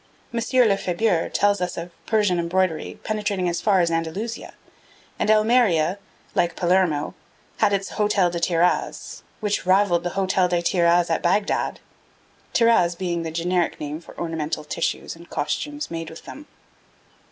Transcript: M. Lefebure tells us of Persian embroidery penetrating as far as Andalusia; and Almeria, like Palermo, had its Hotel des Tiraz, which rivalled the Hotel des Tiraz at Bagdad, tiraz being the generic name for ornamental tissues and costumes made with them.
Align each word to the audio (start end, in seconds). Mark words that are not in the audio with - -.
M. 0.33 0.39
Lefebure 0.67 1.29
tells 1.29 1.61
us 1.61 1.77
of 1.77 1.91
Persian 2.07 2.39
embroidery 2.39 2.99
penetrating 3.03 3.47
as 3.47 3.61
far 3.61 3.81
as 3.81 3.91
Andalusia; 3.91 4.55
and 5.19 5.29
Almeria, 5.29 5.99
like 6.33 6.55
Palermo, 6.55 7.13
had 7.57 7.71
its 7.71 7.89
Hotel 7.89 8.31
des 8.31 8.39
Tiraz, 8.39 9.21
which 9.41 9.67
rivalled 9.67 10.01
the 10.01 10.17
Hotel 10.17 10.47
des 10.47 10.63
Tiraz 10.63 11.11
at 11.11 11.21
Bagdad, 11.21 11.81
tiraz 12.51 12.95
being 12.97 13.21
the 13.21 13.29
generic 13.29 13.79
name 13.79 14.01
for 14.01 14.17
ornamental 14.17 14.63
tissues 14.63 15.15
and 15.15 15.29
costumes 15.29 15.91
made 15.91 16.09
with 16.09 16.23
them. 16.25 16.47